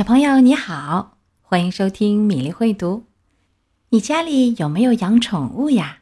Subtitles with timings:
[0.00, 3.04] 小朋友你好，欢迎收听米粒会读。
[3.90, 5.98] 你家里有没有养宠物呀？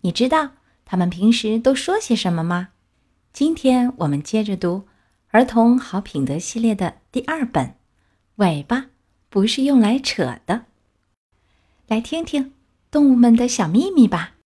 [0.00, 0.52] 你知道
[0.86, 2.68] 他们平时都说些什么吗？
[3.34, 4.88] 今天我们接着读
[5.28, 7.66] 儿童好品德系列的第二本
[8.36, 8.86] 《尾巴
[9.28, 10.54] 不是用来扯的》，
[11.88, 12.54] 来听听
[12.90, 14.36] 动物们的小秘密吧。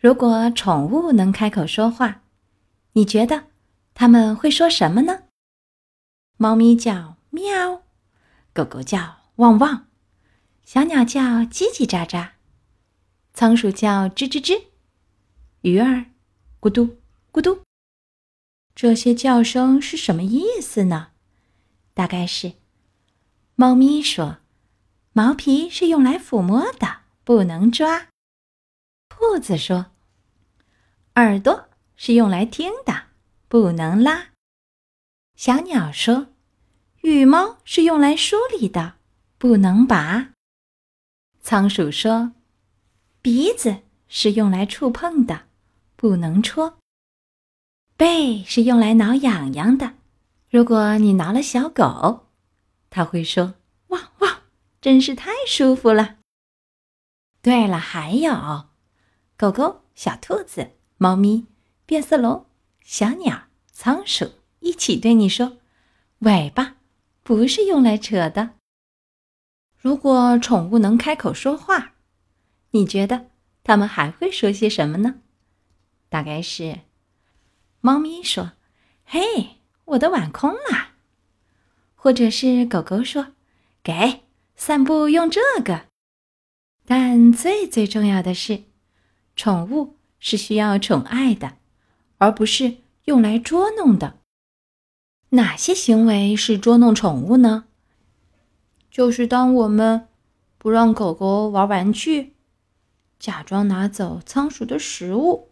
[0.00, 2.22] 如果宠物能开口说话，
[2.94, 3.48] 你觉得
[3.92, 5.24] 他们会说什么呢？
[6.38, 7.18] 猫咪叫。
[7.34, 7.82] 喵，
[8.52, 9.88] 狗狗叫汪汪，
[10.62, 12.30] 小鸟叫叽叽喳喳，
[13.32, 14.66] 仓鼠叫吱吱吱，
[15.62, 16.04] 鱼儿
[16.60, 17.00] 咕嘟
[17.32, 17.62] 咕嘟。
[18.76, 21.08] 这些叫声是什么意思呢？
[21.92, 22.52] 大概是：
[23.56, 24.38] 猫咪说，
[25.12, 28.06] 毛皮是用来抚摸的，不能抓；
[29.08, 29.86] 兔子说，
[31.16, 33.06] 耳朵是用来听的，
[33.48, 34.28] 不能拉；
[35.34, 36.28] 小鸟说。
[37.04, 38.94] 羽毛是用来梳理的，
[39.36, 40.30] 不能拔。
[41.42, 42.32] 仓鼠说
[43.20, 45.42] ：“鼻子是用来触碰的，
[45.96, 46.78] 不能戳。
[47.98, 49.96] 背是用来挠痒痒的，
[50.48, 52.28] 如果你挠了小狗，
[52.88, 53.56] 它会说
[53.88, 54.38] ：‘汪汪，
[54.80, 56.16] 真是太舒服了。’
[57.42, 58.68] 对了，还有
[59.36, 61.44] 狗狗、小兔子、猫咪、
[61.84, 62.46] 变色龙、
[62.82, 65.58] 小鸟、仓鼠一起对你说
[66.20, 66.76] ：‘尾巴。’”
[67.24, 68.50] 不是用来扯的。
[69.76, 71.94] 如果宠物能开口说话，
[72.70, 73.30] 你觉得
[73.64, 75.22] 它们还会说些什么呢？
[76.10, 76.80] 大概是，
[77.80, 78.52] 猫咪说
[79.04, 80.92] ：“嘿，我的碗空了。”
[81.96, 83.28] 或者是狗狗说
[83.82, 85.86] ：“给，散步用这个。”
[86.86, 88.64] 但最最重要的是，
[89.34, 91.56] 宠物是需要宠爱的，
[92.18, 94.20] 而不是用来捉弄的。
[95.34, 97.64] 哪些行为是捉弄宠物呢？
[98.88, 100.06] 就是当我们
[100.58, 102.34] 不让狗狗玩玩具，
[103.18, 105.50] 假装拿走仓鼠的食物，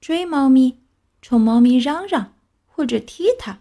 [0.00, 0.80] 追猫咪，
[1.20, 2.34] 冲猫咪嚷嚷
[2.66, 3.58] 或者踢它，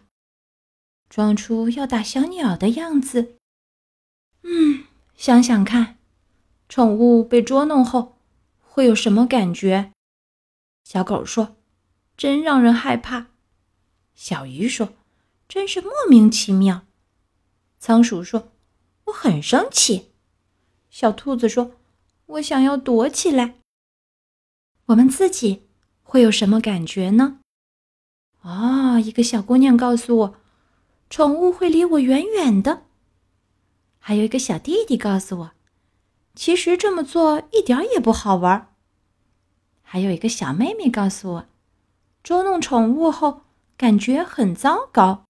[1.09, 3.37] 装出要打小鸟的样子。
[4.43, 4.83] 嗯，
[5.15, 5.97] 想想看，
[6.69, 8.19] 宠物被捉弄后
[8.61, 9.91] 会有什么感觉？
[10.83, 11.55] 小狗说
[12.15, 13.27] ：“真让人害怕。”
[14.13, 14.89] 小鱼说。
[15.53, 16.81] 真是莫名其妙，
[17.77, 18.51] 仓鼠说
[19.05, 20.11] ：“我很生气。”
[20.89, 21.73] 小兔子说
[22.25, 23.59] ：“我想要躲起来。”
[24.89, 25.67] 我们自己
[26.01, 27.39] 会有什么感觉呢？
[28.41, 30.35] 哦，一个小姑娘告诉我，
[31.11, 32.85] 宠物会离我远远的。
[33.99, 35.51] 还有一个小弟弟告诉我，
[36.33, 38.73] 其实这么做一点也不好玩。
[39.83, 41.45] 还有一个小妹妹告诉我，
[42.23, 43.41] 捉弄宠物后
[43.77, 45.25] 感觉很糟糕。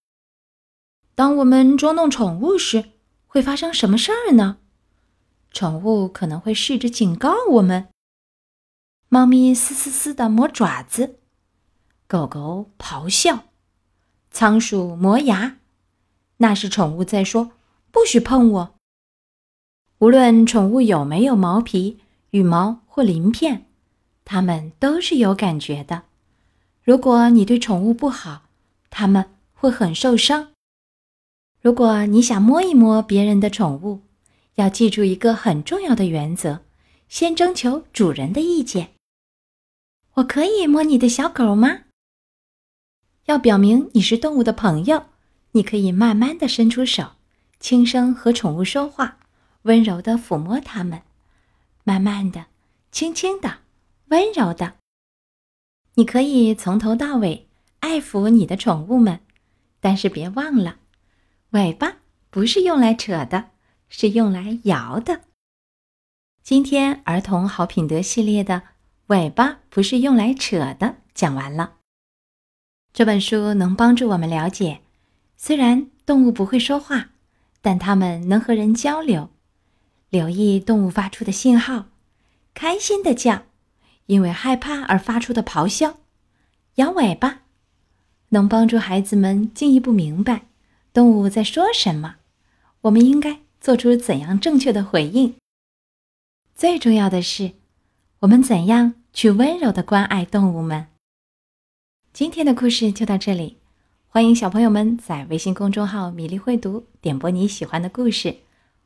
[1.16, 2.86] 当我们捉弄宠物时，
[3.28, 4.58] 会发生什么事儿呢？
[5.52, 7.90] 宠物可能会试着警告我们。
[9.10, 11.20] 猫咪嘶嘶嘶的磨爪子，
[12.08, 13.44] 狗狗咆哮，
[14.32, 15.58] 仓鼠磨牙，
[16.38, 17.52] 那是宠物在说
[17.94, 18.76] ：“不许碰我。”
[20.00, 22.00] 无论宠物有没有毛皮、
[22.32, 23.68] 羽毛或鳞片，
[24.26, 26.04] 它们都是有感觉的。
[26.82, 28.46] 如果你对宠物不好，
[28.90, 30.53] 它们会很受伤。
[31.64, 34.02] 如果你想摸一摸别人的宠物，
[34.56, 36.60] 要记住一个很重要的原则：
[37.08, 38.90] 先征求主人的意见。
[40.16, 41.84] 我可以摸你的小狗吗？
[43.28, 45.06] 要表明你是动物的朋友，
[45.54, 47.14] 你可以慢慢的伸出手，
[47.62, 49.20] 轻声和宠物说话，
[49.62, 51.02] 温柔的抚摸它们，
[51.86, 52.48] 慢慢的、
[52.92, 53.60] 轻轻的、
[54.10, 54.74] 温柔的。
[55.94, 57.48] 你可以从头到尾
[57.80, 59.22] 爱抚你的宠物们，
[59.80, 60.80] 但是别忘了。
[61.54, 61.98] 尾巴
[62.32, 63.52] 不是用来扯的，
[63.88, 65.22] 是用来摇的。
[66.42, 68.64] 今天儿童好品德系列的
[69.08, 71.76] “尾巴不是用来扯的”讲完了。
[72.92, 74.82] 这本书能帮助我们了解，
[75.38, 77.12] 虽然动物不会说话，
[77.62, 79.30] 但它们能和人交流。
[80.10, 81.86] 留意动物发出的信号：
[82.56, 83.44] 开心的叫，
[84.08, 85.98] 因为害怕而发出的咆哮，
[86.76, 87.44] 摇尾巴，
[88.30, 90.48] 能帮助孩子们进一步明白。
[90.94, 92.18] 动物在说什么？
[92.82, 95.34] 我们应该做出怎样正确的回应？
[96.54, 97.54] 最重要的是，
[98.20, 100.86] 我们怎样去温柔的关爱动物们？
[102.14, 103.58] 今天的故事就到这里，
[104.08, 108.38] 欢迎小朋友们在微信公众号“米粒会读”点播你喜欢的故事。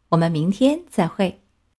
[0.08, 1.42] 我们明天再会。